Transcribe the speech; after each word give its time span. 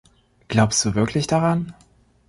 Glaubst 0.47 0.83
du 0.83 0.95
wirklich 0.95 1.27
daran? 1.27 1.75